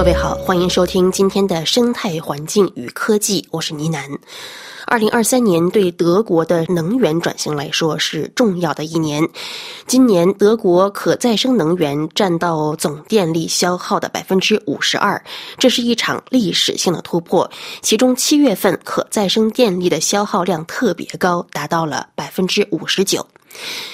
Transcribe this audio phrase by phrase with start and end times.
[0.00, 4.02] 各位好，欢迎收听今天的生态环境与科技，我是倪楠。
[4.86, 9.22] 二零二三年对德国的能源转型来说是重要的一年。
[9.86, 15.22] 今年德国可再生能源占到总电力消耗的百分之五十二，
[15.58, 17.48] 这是一场历史性的突破。
[17.82, 23.24] 其中七月份可再生电力的消耗量特别高，达到了百分之五十九。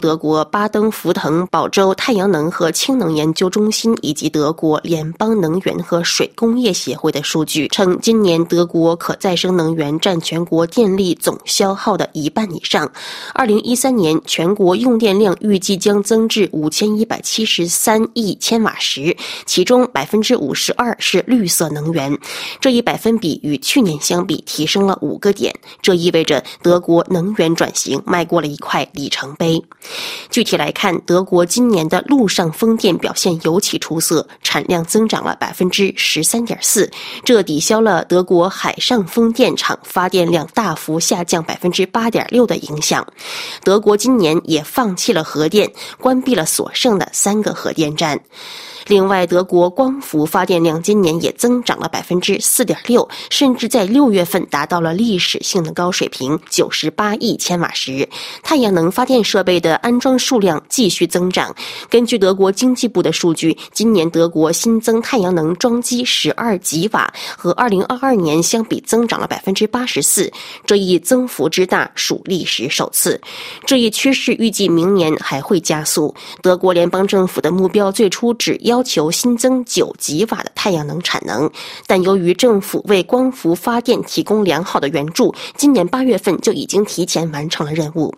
[0.00, 12.90] 德国巴登福腾堡州太阳能和氢能研究中心以及德国联邦能源和水工业协会的数据称，今年德国可再生能源占全国电力总消耗的一半以上。
[13.32, 22.18] 二零一三年全国用电量预计将增至五千一百七十三亿千瓦时，其中百分之五十二是绿色能源，
[22.60, 25.54] 这一百分比与去年相比提升了五个点。
[25.80, 29.41] 这意味着德国能源转型迈过了一块里程碑。
[30.30, 36.90] 具体来看，德国今年的陆上风电表现尤其出色，产量增长了百分之十三点四，
[37.24, 43.06] 这抵消了德国海上风电场发电量大幅下降百分之八点六的影响。
[43.62, 48.20] 德国今年也放弃了核电，关闭了所剩的三个核电站。
[48.88, 58.08] 另外，德国光伏发电量今年也增长了百分之四点六，甚至在六月份达到了历史性的高水平，九十八亿千瓦时。
[58.42, 61.54] 太阳能发电设备的安装数量继续增长。
[61.88, 70.30] 根据德国经济部的数据，今年德国新增太阳能装机十二吉瓦，和二零二二年相比增长了百分之八十四，
[70.66, 73.20] 这一增幅之大属历史首次。
[73.64, 76.12] 这一趋势预计明年还会加速。
[76.42, 78.71] 德国联邦政府的目标最初只要。
[78.72, 81.50] 要求新增九吉瓦的太阳能产能，
[81.86, 88.14] 但由于政府为光伏发电提供良好的援助，今年八月份就已经提前完成了任务。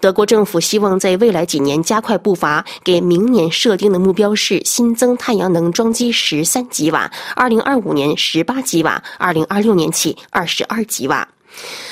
[0.00, 11.26] 德国政府希望在未来几年加快步伐，给明年设定的目标是新增太阳能装机十三吉瓦，二零二五年十八吉瓦，二零二六年起二十二吉瓦。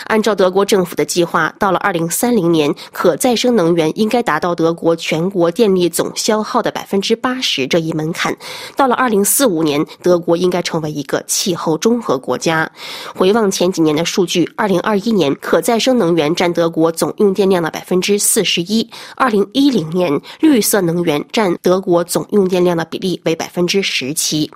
[0.07, 8.37] 按照德国政府的计划，到了二零三零年，可再生能源应该达到德国全国电力总消耗的百分之八十这一门槛。
[8.77, 12.71] 到了二零四五年，德国应该成为一个气候中和国家。
[13.15, 18.87] 回望前几年的数据，二零二一年可再生能源占德国总用电量的百分之四十一；
[19.17, 24.51] 二零一零年，绿色能源占德国总用电量的比例为百分之十七。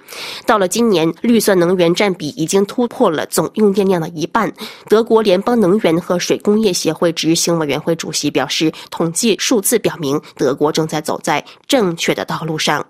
[0.44, 4.52] 到了今年，绿色能源占比已经突破了总用电量的一半。
[4.88, 12.84] 德德国联邦能源和水工业协会执行委员会主席表示，统计数字表明，德国正在走在正确的道路上。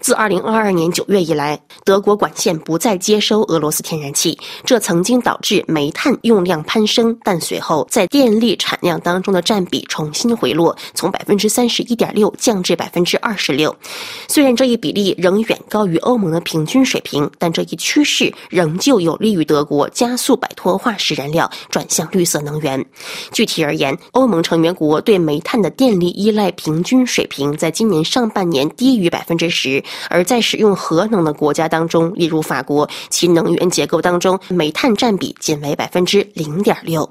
[0.00, 13.74] 自2022年9月以来，德国管线不再接收俄罗斯天然气，这曾经导致煤炭用量攀升，但随后在电力产量当中的占比重新回落，从百分之三十一点六降至百分之二十六。
[14.28, 22.84] 虽然这一比例仍远高于欧盟的平均水平，但这一趋势仍旧有利于德国加速摆脱化石燃料，转向绿色能源。
[23.32, 29.47] 具体而言，欧盟成员国对煤炭的电力依赖平均水平在今年上半年低于百分之。
[29.48, 37.10] 时，而在使用核能的国家当中，例如法国，其能源结构当中煤炭占比仅为百分之零点六。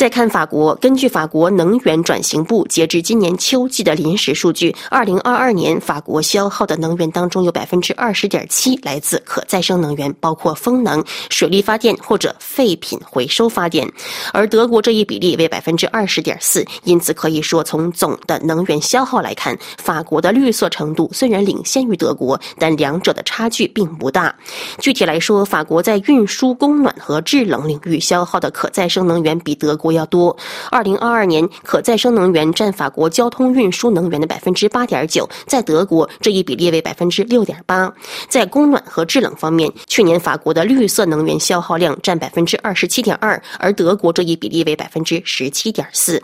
[0.00, 13.86] 再看法国，根据法国能源转型部截至今年秋季的临时数据，二零二二年法国消耗的能源当中有百分之二十点七来自可再生能源，包括风能、水力发电或者废品回收发电。
[14.32, 24.34] 而德国这一比例为百分之二十点四，因此可以说从总的能源消耗来看，法国的绿色程度虽然领先于德国，但两者的差距并不大。
[24.78, 29.89] 具体来说，法国在运输、供暖和制冷领域消耗的可再生能源比德国。
[29.92, 30.36] 要多。
[30.70, 37.92] 二零二二年，可再生能源占法国交通运输能源的百分之八点九，在德国这一比例为百分之六点八。
[38.28, 46.22] 在供暖和制冷方面，去年法国的绿色能源消耗量占百分之二十七点二，而德国这一比例为百分之十七点四。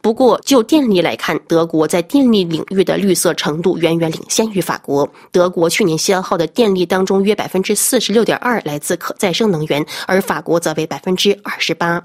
[0.00, 5.08] 不过，就电力来看，德国在电力领域的绿色程度远远领先于法国。
[5.30, 12.02] 德国去年消耗的电力当中，约百分之四十六点二来自可再生能源，而法国则为百分之二十八。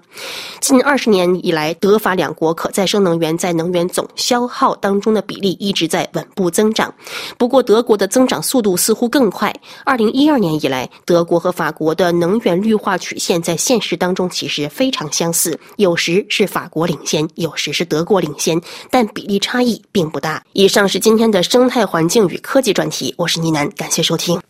[0.60, 6.92] 近二二十年以来，德法两国可再生能源在能源总消耗当中的比例一直在稳步增长。
[7.38, 9.54] 不过，德国的增长速度似乎更快。
[9.86, 18.60] 二零一二年以来，德国和法国的能源绿化曲线在现实当中其实非常相似，有时是法国领先，有时是德国领先，
[18.90, 20.42] 但比例差异并不大。
[20.54, 24.42] 以上是今天的生态环境与科技专题，我是倪楠，感谢收听。